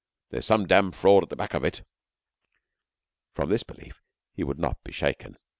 There's 0.29 0.47
some 0.47 0.65
dam' 0.65 0.93
fraud 0.93 1.21
at 1.21 1.29
the 1.29 1.35
back 1.35 1.53
of 1.53 1.63
it.' 1.63 1.83
From 3.35 3.49
this 3.51 3.61
belief 3.61 4.01
he 4.33 4.43
would 4.43 4.57
not 4.57 4.83
be 4.83 4.91
shaken. 4.91 5.37